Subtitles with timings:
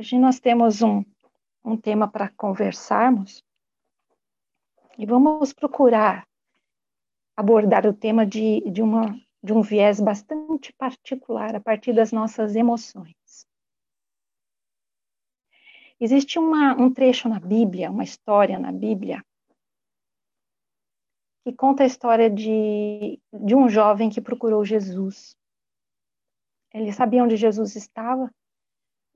[0.00, 1.04] Hoje nós temos um,
[1.62, 3.44] um tema para conversarmos
[4.96, 6.26] e vamos procurar
[7.36, 12.56] abordar o tema de, de, uma, de um viés bastante particular, a partir das nossas
[12.56, 13.46] emoções.
[16.00, 19.22] Existe uma, um trecho na Bíblia, uma história na Bíblia,
[21.44, 25.36] que conta a história de, de um jovem que procurou Jesus.
[26.72, 28.32] Ele sabia onde Jesus estava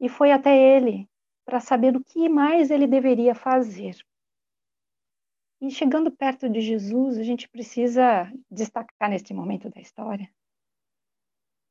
[0.01, 1.09] e foi até ele
[1.45, 3.97] para saber o que mais ele deveria fazer.
[5.61, 10.29] E chegando perto de Jesus, a gente precisa destacar neste momento da história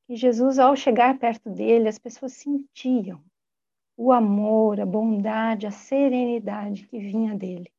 [0.05, 3.23] que Jesus, ao chegar perto dele, as pessoas sentiam
[3.95, 7.71] o amor, a bondade, a serenidade que vinha dele.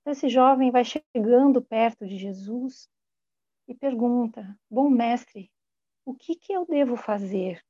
[0.00, 2.88] Então, esse jovem vai chegando perto de Jesus
[3.66, 5.50] e pergunta: Bom mestre,
[6.04, 7.62] o que, que eu devo fazer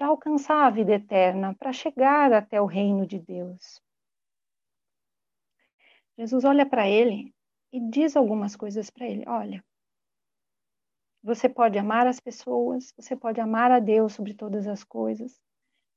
[0.00, 3.82] para alcançar a vida eterna, para chegar até o reino de Deus.
[6.16, 7.34] Jesus olha para ele
[7.70, 9.24] e diz algumas coisas para ele.
[9.28, 9.62] Olha,
[11.22, 15.38] você pode amar as pessoas, você pode amar a Deus sobre todas as coisas,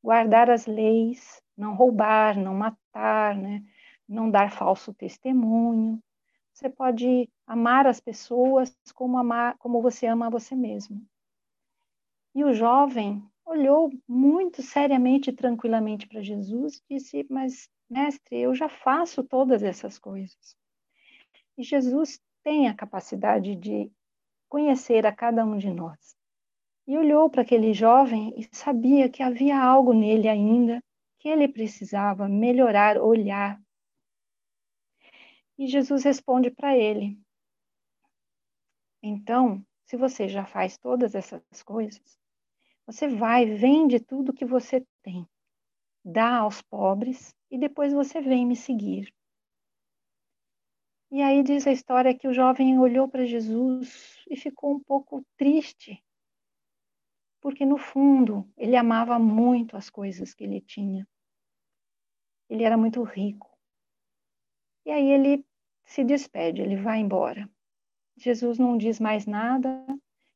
[0.04, 3.64] guardar as leis, não roubar, não matar, né?
[4.06, 6.04] não dar falso testemunho.
[6.52, 11.02] Você pode amar as pessoas como, amar, como você ama a você mesmo.
[12.36, 18.56] E o jovem olhou muito seriamente e tranquilamente para Jesus e disse: Mas, mestre, eu
[18.56, 20.58] já faço todas essas coisas.
[21.58, 23.92] E Jesus tem a capacidade de
[24.50, 26.16] conhecer a cada um de nós.
[26.86, 30.84] E olhou para aquele jovem e sabia que havia algo nele ainda
[31.20, 33.62] que ele precisava melhorar, olhar.
[35.58, 37.18] E Jesus responde para ele:
[39.02, 42.20] Então, se você já faz todas essas coisas,
[42.86, 45.28] você vai, vende tudo que você tem,
[46.04, 49.14] dá aos pobres e depois você vem me seguir.
[51.12, 55.24] E aí diz a história que o jovem olhou para Jesus e ficou um pouco
[55.38, 56.04] triste,
[57.40, 61.08] porque no fundo ele amava muito as coisas que ele tinha.
[62.50, 63.56] Ele era muito rico.
[64.86, 65.46] E aí ele
[65.86, 67.50] se despede, ele vai embora.
[68.18, 69.86] Jesus não diz mais nada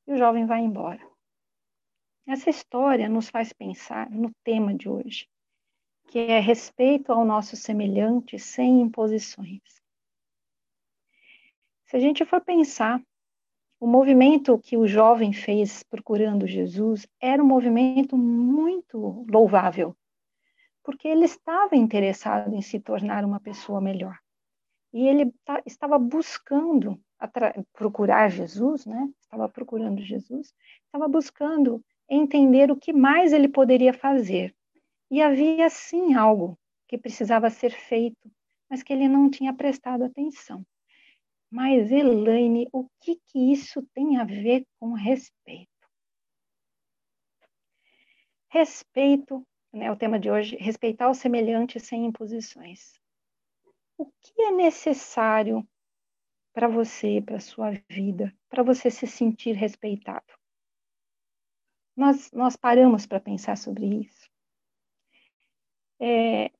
[0.05, 1.05] e o jovem vai embora.
[2.27, 5.29] Essa história nos faz pensar no tema de hoje,
[6.09, 9.61] que é respeito ao nosso semelhante sem imposições.
[11.85, 13.01] Se a gente for pensar,
[13.79, 19.95] o movimento que o jovem fez procurando Jesus era um movimento muito louvável,
[20.83, 24.19] porque ele estava interessado em se tornar uma pessoa melhor.
[24.91, 25.33] E ele
[25.65, 26.99] estava buscando
[27.71, 29.09] procurar Jesus, né?
[29.21, 30.53] Estava procurando Jesus,
[30.85, 34.55] estava buscando entender o que mais ele poderia fazer.
[35.09, 36.57] E havia sim algo
[36.87, 38.31] que precisava ser feito,
[38.69, 40.65] mas que ele não tinha prestado atenção.
[41.49, 45.69] Mas, Elaine, o que, que isso tem a ver com respeito?
[48.49, 52.93] Respeito, né, o tema de hoje, respeitar o semelhante sem imposições.
[53.97, 55.67] O que é necessário
[56.53, 60.33] para você, para sua vida, para você se sentir respeitado?
[61.97, 64.29] Nós, nós paramos para pensar sobre isso.
[65.99, 66.51] É,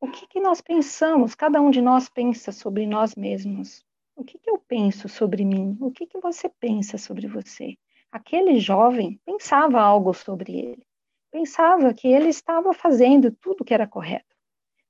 [0.00, 3.84] o que, que nós pensamos, cada um de nós pensa sobre nós mesmos.
[4.16, 5.78] O que, que eu penso sobre mim?
[5.80, 7.78] O que, que você pensa sobre você?
[8.10, 10.86] Aquele jovem pensava algo sobre ele.
[11.30, 14.36] Pensava que ele estava fazendo tudo que era correto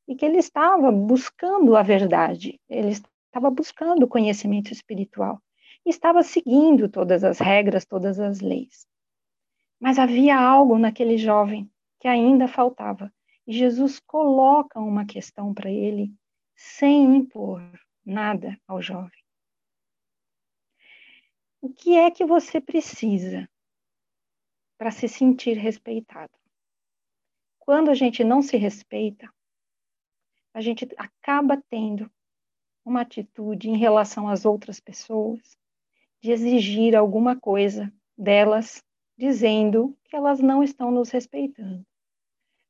[0.08, 5.40] e que ele estava buscando a verdade, ele estava buscando conhecimento espiritual
[5.84, 8.86] estava seguindo todas as regras, todas as leis.
[9.82, 13.12] Mas havia algo naquele jovem que ainda faltava.
[13.44, 16.14] E Jesus coloca uma questão para ele
[16.54, 17.60] sem impor
[18.06, 19.10] nada ao jovem.
[21.60, 23.50] O que é que você precisa
[24.78, 26.32] para se sentir respeitado?
[27.58, 29.28] Quando a gente não se respeita,
[30.54, 32.08] a gente acaba tendo
[32.84, 35.58] uma atitude em relação às outras pessoas
[36.20, 38.80] de exigir alguma coisa delas
[39.16, 41.84] dizendo que elas não estão nos respeitando.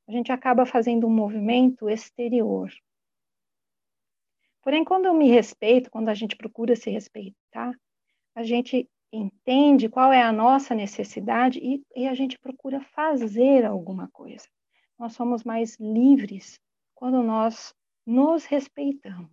[0.08, 2.70] A gente acaba fazendo um movimento exterior.
[4.62, 7.72] Porém, quando eu me respeito, quando a gente procura se respeitar,
[8.34, 14.08] a gente entende qual é a nossa necessidade e, e a gente procura fazer alguma
[14.08, 14.48] coisa.
[14.98, 16.60] Nós somos mais livres
[16.94, 17.74] quando nós
[18.06, 19.30] nos respeitamos.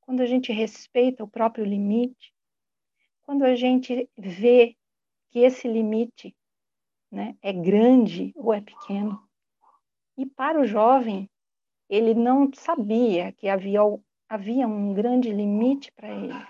[0.00, 2.32] Quando a gente respeita o próprio limite,
[3.22, 4.76] quando a gente vê
[5.34, 6.32] que esse limite
[7.10, 9.20] né, é grande ou é pequeno.
[10.16, 11.28] E para o jovem,
[11.88, 13.80] ele não sabia que havia,
[14.28, 16.46] havia um grande limite para ele.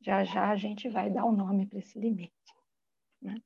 [0.00, 2.34] Já já a gente vai dar o um nome para esse limite.
[3.22, 3.40] Né?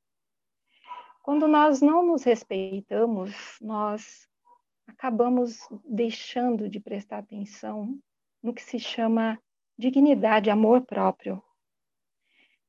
[1.23, 4.26] Quando nós não nos respeitamos, nós
[4.87, 8.00] acabamos deixando de prestar atenção
[8.43, 9.38] no que se chama
[9.76, 11.43] dignidade, amor próprio.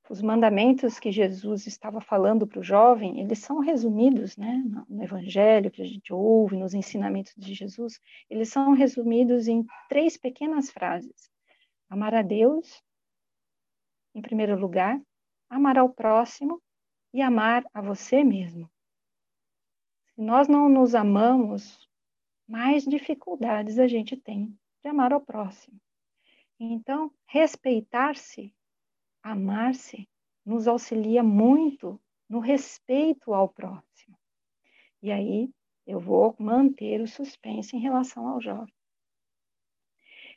[0.09, 5.69] Os mandamentos que Jesus estava falando para o jovem, eles são resumidos né, no Evangelho
[5.69, 11.29] que a gente ouve, nos ensinamentos de Jesus, eles são resumidos em três pequenas frases:
[11.87, 12.83] amar a Deus,
[14.15, 14.99] em primeiro lugar,
[15.47, 16.59] amar ao próximo
[17.13, 18.67] e amar a você mesmo.
[20.15, 21.87] Se nós não nos amamos,
[22.47, 25.79] mais dificuldades a gente tem de amar ao próximo.
[26.59, 28.51] Então, respeitar-se,
[29.23, 30.07] amar-se,
[30.45, 34.17] nos auxilia muito no respeito ao próximo.
[35.01, 35.49] E aí
[35.85, 38.73] eu vou manter o suspense em relação ao jovem.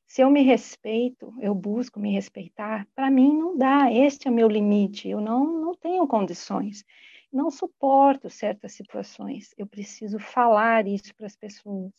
[0.07, 4.35] Se eu me respeito, eu busco me respeitar, para mim não dá, este é o
[4.35, 6.85] meu limite, eu não, não tenho condições,
[7.33, 11.93] não suporto certas situações, eu preciso falar isso para as pessoas.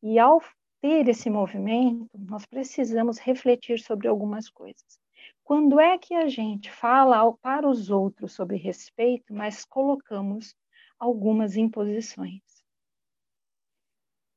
[0.00, 0.40] E ao
[0.80, 5.01] ter esse movimento, nós precisamos refletir sobre algumas coisas.
[5.44, 10.54] Quando é que a gente fala para os outros sobre respeito, mas colocamos
[10.98, 12.42] algumas imposições?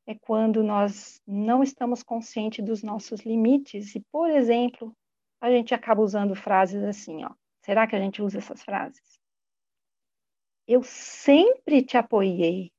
[0.05, 4.95] é quando nós não estamos conscientes dos nossos limites e, por exemplo,
[5.41, 7.31] a gente acaba usando frases assim, ó.
[7.63, 9.19] Será que a gente usa essas frases?
[10.67, 12.71] Eu sempre te apoiei.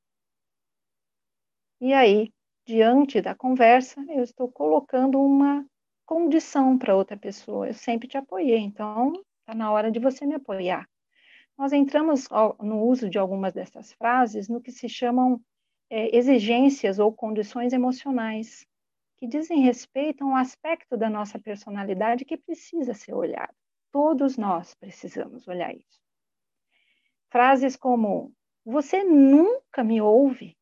[1.81, 2.33] E aí,
[2.65, 5.67] diante da conversa, eu estou colocando uma
[6.07, 7.67] condição para outra pessoa.
[7.67, 10.89] Eu sempre te apoiei, então está na hora de você me apoiar.
[11.59, 12.29] Nós entramos
[12.61, 15.41] no uso de algumas dessas frases no que se chamam
[15.91, 18.67] é, exigências ou condições emocionais
[19.17, 23.55] que dizem respeito a um aspecto da nossa personalidade que precisa ser olhado.
[23.91, 26.01] Todos nós precisamos olhar isso.
[27.31, 28.33] Frases como:
[28.65, 30.57] Você nunca me ouve.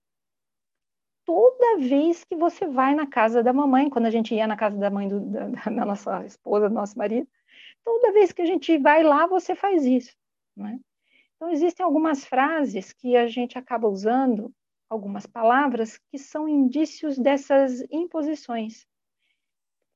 [1.24, 4.76] Toda vez que você vai na casa da mamãe, quando a gente ia na casa
[4.76, 7.26] da mãe do, da, da, nossa esposa, do nosso marido,
[7.84, 10.14] toda vez que a gente vai lá, você faz isso.
[10.58, 10.78] É?
[11.36, 14.52] Então, existem algumas frases que a gente acaba usando
[14.88, 18.86] algumas palavras que são indícios dessas imposições.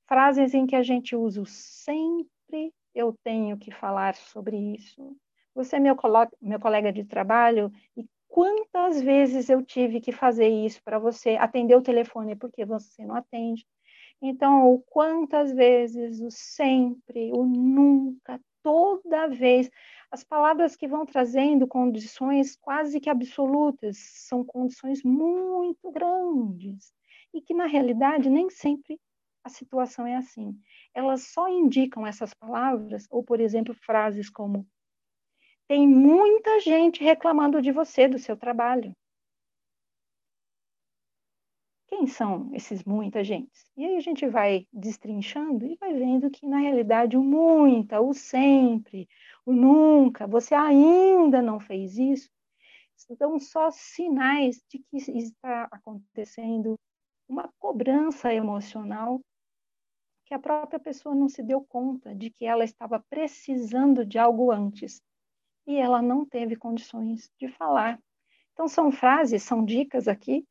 [0.07, 5.17] Frases em que a gente usa sempre eu tenho que falar sobre isso.
[5.55, 5.97] Você é meu,
[6.41, 8.09] meu colega de trabalho e
[8.39, 13.17] quantas vezes eu tive que fazer isso para você atender o telefone porque você não
[13.17, 13.67] atende.
[14.23, 19.69] Então, o quantas vezes, o sempre, o nunca, toda vez.
[20.09, 23.99] As palavras que vão trazendo condições quase que absolutas
[24.29, 26.93] são condições muito grandes
[27.35, 29.01] e que, na realidade, nem sempre
[29.43, 30.57] a situação é assim.
[30.95, 34.65] Elas só indicam essas palavras, ou, por exemplo, frases como:
[35.69, 38.97] tem muita gente reclamando de você, do seu trabalho.
[41.87, 43.51] Quem são esses muita gente?
[43.77, 48.15] E aí a gente vai destrinchando e vai vendo que, na realidade, o muita, o
[48.15, 49.07] sempre,
[49.45, 52.31] o nunca, você ainda não fez isso,
[52.97, 56.79] são só sinais de que está acontecendo
[57.29, 59.21] uma cobrança emocional
[60.25, 64.51] que a própria pessoa não se deu conta de que ela estava precisando de algo
[64.51, 65.01] antes
[65.69, 68.01] e ela não teve condições de falar.
[68.53, 70.45] Então, são frases, são dicas aqui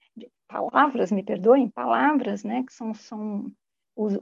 [0.47, 3.51] palavras, me perdoem, palavras, né, que são, são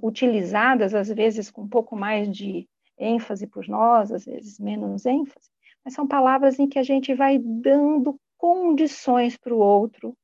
[0.01, 5.49] utilizadas às vezes com um pouco mais de ênfase por nós, às vezes menos ênfase,
[5.83, 10.17] mas são palavras em que a gente vai dando condições para o outro,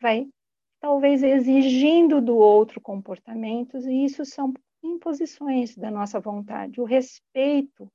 [0.00, 0.26] vai
[0.80, 6.80] talvez exigindo do outro comportamentos, e isso são imposições da nossa vontade.
[6.80, 7.90] O respeito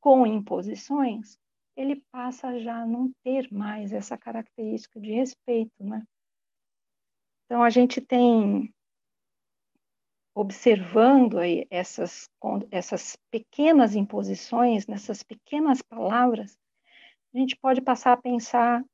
[0.00, 1.38] com imposições,
[1.76, 6.04] ele passa já a não ter mais essa característica de respeito, né?
[7.46, 8.72] Então, a gente tem,
[10.34, 12.28] observando aí essas,
[12.70, 16.56] essas pequenas imposições, nessas pequenas palavras,
[17.34, 18.84] a gente pode passar a pensar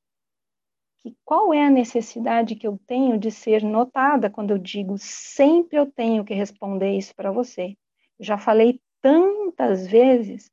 [0.99, 5.79] que qual é a necessidade que eu tenho de ser notada quando eu digo sempre
[5.79, 7.77] eu tenho que responder isso para você.
[8.19, 10.51] Eu já falei tantas vezes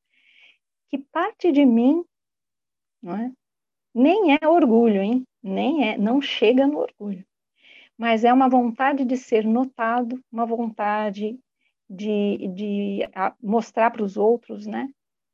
[0.89, 2.05] que parte de mim,
[3.03, 3.31] não é?
[3.93, 5.23] Nem é orgulho, hein?
[5.43, 7.25] Nem é, não chega no orgulho
[7.97, 11.39] mas é uma vontade de ser notado, uma vontade
[11.89, 12.99] de, de
[13.41, 14.89] mostrar para os outros, né,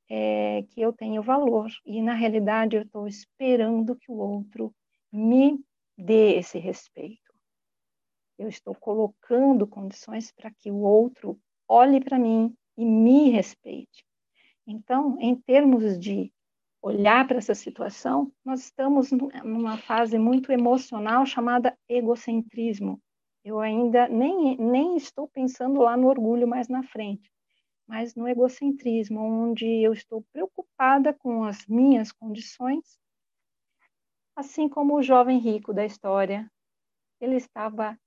[0.10, 1.70] é, que eu tenho valor.
[1.86, 4.74] E na realidade eu estou esperando que o outro
[5.12, 5.60] me
[5.98, 7.34] dê esse respeito.
[8.38, 14.06] Eu estou colocando condições para que o outro olhe para mim e me respeite.
[14.66, 16.32] Então, em termos de
[16.82, 23.02] olhar para essa situação, nós estamos numa fase muito emocional chamada egocentrismo.
[23.44, 27.32] Eu ainda nem, nem estou pensando lá no orgulho mais na frente,
[27.88, 33.00] mas no egocentrismo, onde eu estou preocupada com as minhas condições,
[34.36, 36.50] assim como o jovem rico da história,
[37.20, 37.98] ele estava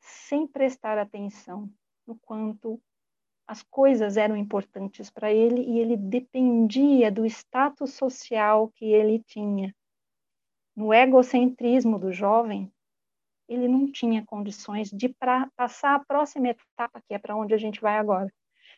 [0.00, 1.70] sem prestar atenção
[2.06, 2.80] no quanto
[3.48, 9.74] as coisas eram importantes para ele e ele dependia do status social que ele tinha.
[10.76, 12.70] No egocentrismo do jovem,
[13.48, 15.08] ele não tinha condições de
[15.56, 18.30] passar a próxima etapa, que é para onde a gente vai agora.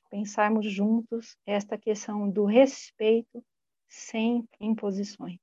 [0.08, 3.44] Pensarmos juntos esta questão do respeito
[3.88, 5.40] sem imposições.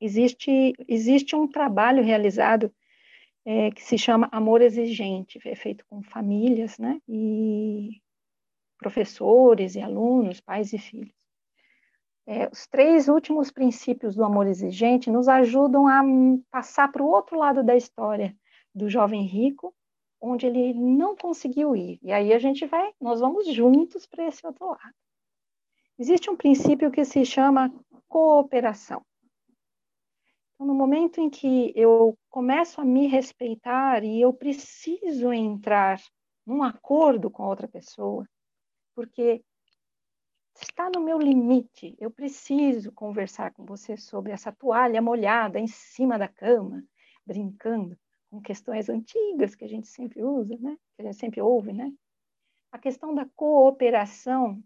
[0.00, 2.72] Existe, existe um trabalho realizado
[3.44, 8.00] é, que se chama Amor Exigente, é feito com famílias, né, e
[8.78, 11.14] professores e alunos, pais e filhos.
[12.26, 16.02] É, os três últimos princípios do amor exigente nos ajudam a
[16.50, 18.36] passar para o outro lado da história
[18.72, 19.74] do jovem rico,
[20.20, 21.98] onde ele não conseguiu ir.
[22.00, 24.94] E aí a gente vai, nós vamos juntos para esse outro lado.
[25.98, 27.72] Existe um princípio que se chama
[28.08, 29.04] cooperação.
[30.62, 36.00] Então, no momento em que eu começo a me respeitar e eu preciso entrar
[36.46, 38.24] num acordo com outra pessoa,
[38.94, 39.44] porque
[40.54, 46.16] está no meu limite, eu preciso conversar com você sobre essa toalha molhada em cima
[46.16, 46.84] da cama,
[47.26, 47.98] brincando
[48.30, 50.78] com questões antigas que a gente sempre usa, né?
[50.94, 51.92] Que a gente sempre ouve, né?
[52.70, 54.62] A questão da cooperação,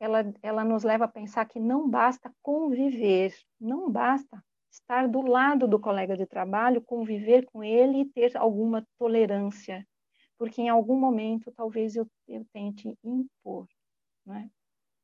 [0.00, 4.42] ela, ela nos leva a pensar que não basta conviver, não basta
[4.74, 9.86] estar do lado do colega de trabalho, conviver com ele e ter alguma tolerância,
[10.36, 13.66] porque em algum momento talvez eu, eu tente impor,
[14.26, 14.50] né?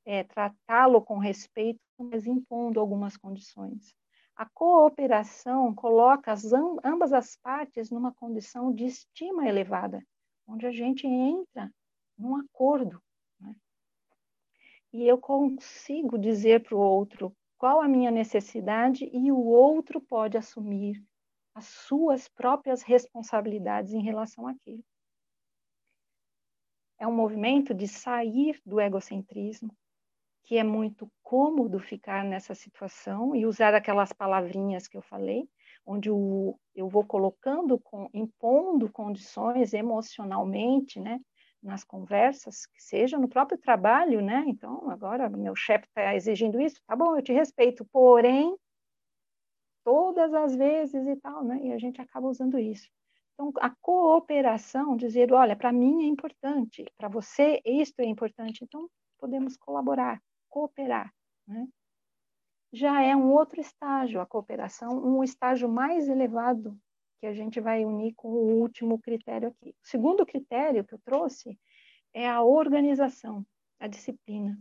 [0.05, 3.95] é, tratá-lo com respeito, mas impondo algumas condições.
[4.35, 6.45] A cooperação coloca as,
[6.85, 10.03] ambas as partes numa condição de estima elevada,
[10.47, 11.71] onde a gente entra
[12.19, 13.01] num acordo.
[13.39, 13.55] Né?
[14.93, 20.39] E eu consigo dizer para o outro qual a minha necessidade e o outro pode
[20.39, 21.05] assumir
[21.55, 24.83] as suas próprias responsabilidades em relação àquilo.
[26.99, 29.77] É um movimento de sair do egocentrismo,
[30.45, 35.47] que é muito cômodo ficar nessa situação e usar aquelas palavrinhas que eu falei,
[35.85, 37.79] onde eu vou colocando,
[38.15, 41.21] impondo condições emocionalmente, né,
[41.63, 44.45] nas conversas, que seja no próprio trabalho, né?
[44.47, 48.57] Então, agora meu chefe está exigindo isso, tá bom, eu te respeito, porém,
[49.85, 51.59] todas as vezes e tal, né?
[51.63, 52.89] E a gente acaba usando isso.
[53.35, 58.89] Então, a cooperação, dizer, olha, para mim é importante, para você isto é importante, então
[59.19, 61.13] podemos colaborar, cooperar,
[61.47, 61.67] né?
[62.73, 66.79] Já é um outro estágio, a cooperação, um estágio mais elevado
[67.21, 69.71] que a gente vai unir com o último critério aqui.
[69.71, 71.59] O segundo critério que eu trouxe
[72.15, 73.45] é a organização,
[73.79, 74.59] a disciplina.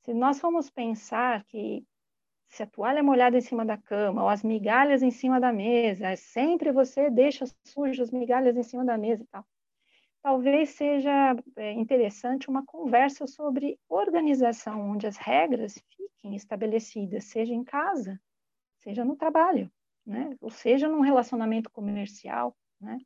[0.00, 1.84] Se nós formos pensar que
[2.48, 5.52] se a toalha é molhada em cima da cama ou as migalhas em cima da
[5.52, 9.44] mesa, sempre você deixa sujas migalhas em cima da mesa e tal.
[10.22, 17.62] Talvez seja é, interessante uma conversa sobre organização, onde as regras fiquem estabelecidas, seja em
[17.62, 18.18] casa,
[18.78, 19.70] seja no trabalho
[20.08, 20.34] né?
[20.40, 22.98] ou seja, num relacionamento comercial, né?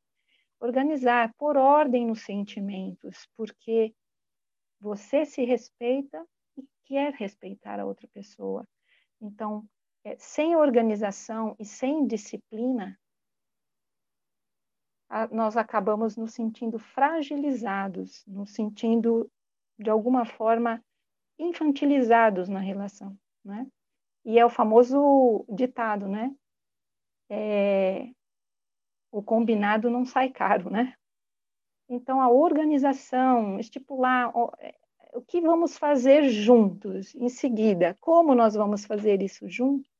[0.60, 3.92] organizar por ordem nos sentimentos, porque
[4.80, 6.24] você se respeita
[6.56, 8.64] e quer respeitar a outra pessoa.
[9.20, 9.68] Então,
[10.04, 12.96] é, sem organização e sem disciplina,
[15.08, 19.28] a, nós acabamos nos sentindo fragilizados, nos sentindo,
[19.76, 20.80] de alguma forma,
[21.36, 23.66] infantilizados na relação, né?
[24.24, 26.32] E é o famoso ditado, né?
[27.34, 28.10] É,
[29.10, 30.94] o combinado não sai caro, né?
[31.88, 34.74] Então, a organização, estipular o, é,
[35.14, 39.90] o que vamos fazer juntos em seguida, como nós vamos fazer isso juntos,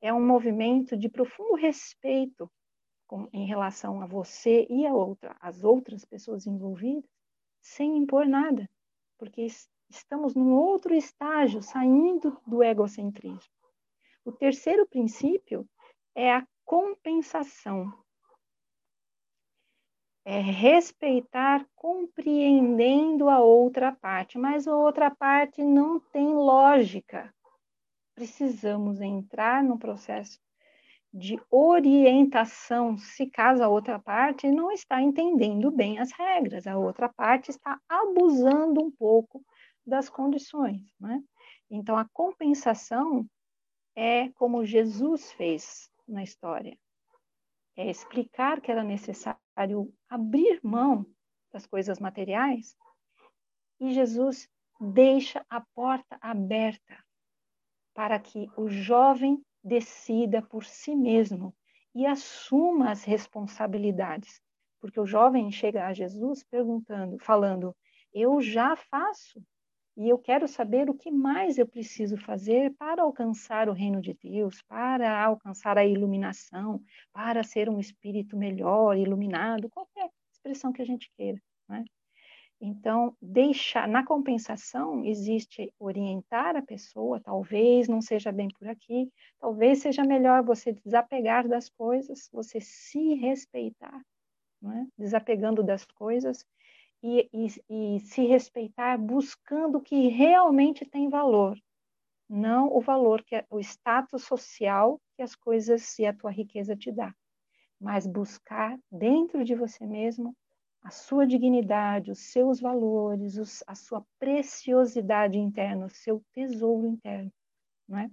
[0.00, 2.50] é um movimento de profundo respeito
[3.06, 7.04] com, em relação a você e a outra, as outras pessoas envolvidas,
[7.60, 8.68] sem impor nada,
[9.18, 9.46] porque
[9.90, 13.52] estamos num outro estágio, saindo do egocentrismo.
[14.24, 15.68] O terceiro princípio
[16.16, 17.92] é a compensação.
[20.24, 27.32] É respeitar compreendendo a outra parte, mas a outra parte não tem lógica.
[28.14, 30.40] Precisamos entrar no processo
[31.12, 37.08] de orientação, se caso a outra parte não está entendendo bem as regras, a outra
[37.08, 39.44] parte está abusando um pouco
[39.86, 40.82] das condições.
[40.98, 41.22] Né?
[41.70, 43.24] Então, a compensação
[43.94, 46.78] é como Jesus fez na história.
[47.76, 51.06] É explicar que era necessário abrir mão
[51.52, 52.76] das coisas materiais
[53.80, 54.48] e Jesus
[54.80, 57.04] deixa a porta aberta
[57.94, 61.54] para que o jovem decida por si mesmo
[61.94, 64.40] e assuma as responsabilidades.
[64.80, 67.74] Porque o jovem chega a Jesus perguntando, falando:
[68.12, 69.42] Eu já faço
[69.96, 74.12] e eu quero saber o que mais eu preciso fazer para alcançar o reino de
[74.12, 80.84] Deus, para alcançar a iluminação, para ser um espírito melhor, iluminado, qualquer expressão que a
[80.84, 81.40] gente queira.
[81.66, 81.82] Né?
[82.60, 89.80] Então, deixar na compensação existe orientar a pessoa, talvez não seja bem por aqui, talvez
[89.80, 94.02] seja melhor você desapegar das coisas, você se respeitar,
[94.64, 94.86] é?
[94.98, 96.44] desapegando das coisas
[97.02, 101.58] e, e, e se respeitar buscando o que realmente tem valor,
[102.28, 106.92] não o valor que o status social que as coisas e a tua riqueza te
[106.92, 107.14] dá,
[107.80, 110.36] mas buscar dentro de você mesmo
[110.82, 117.32] a sua dignidade, os seus valores, os, a sua preciosidade interna, o seu tesouro interno,
[117.88, 118.10] não é?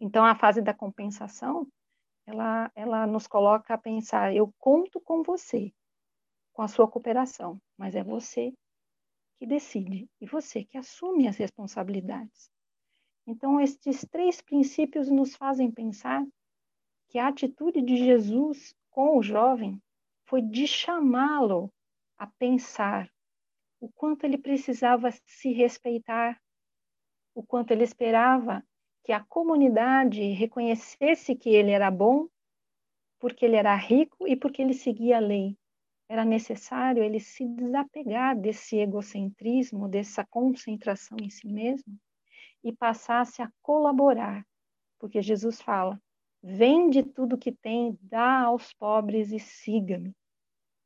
[0.00, 1.68] Então a fase da compensação,
[2.26, 5.72] ela, ela nos coloca a pensar: eu conto com você,
[6.58, 8.52] com a sua cooperação, mas é você
[9.38, 12.50] que decide e você que assume as responsabilidades.
[13.24, 16.26] Então, estes três princípios nos fazem pensar
[17.06, 19.80] que a atitude de Jesus com o jovem
[20.24, 21.72] foi de chamá-lo
[22.18, 23.08] a pensar
[23.78, 26.42] o quanto ele precisava se respeitar,
[27.36, 28.66] o quanto ele esperava
[29.04, 32.26] que a comunidade reconhecesse que ele era bom,
[33.20, 35.56] porque ele era rico e porque ele seguia a lei
[36.08, 41.98] era necessário ele se desapegar desse egocentrismo, dessa concentração em si mesmo
[42.64, 44.44] e passasse a colaborar,
[44.98, 46.00] porque Jesus fala:
[46.42, 50.14] vende tudo que tem, dá aos pobres e siga-me.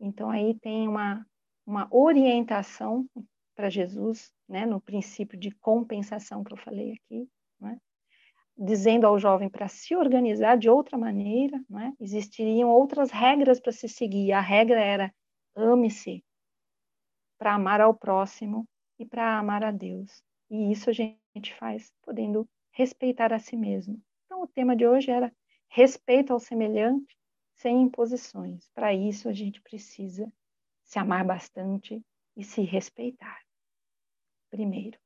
[0.00, 1.24] Então aí tem uma,
[1.64, 3.08] uma orientação
[3.54, 7.28] para Jesus, né, no princípio de compensação que eu falei aqui,
[7.60, 7.78] né,
[8.56, 11.92] dizendo ao jovem para se organizar de outra maneira, né?
[12.00, 14.32] existiriam outras regras para se seguir.
[14.32, 15.12] A regra era
[15.54, 16.22] ame-se
[17.38, 18.66] para amar ao próximo
[18.98, 20.22] e para amar a Deus.
[20.50, 24.00] E isso a gente faz podendo respeitar a si mesmo.
[24.24, 25.32] Então, o tema de hoje era
[25.68, 27.16] respeito ao semelhante
[27.54, 28.68] sem imposições.
[28.74, 30.32] Para isso, a gente precisa
[30.84, 32.02] se amar bastante
[32.36, 33.40] e se respeitar.
[34.50, 35.01] Primeiro.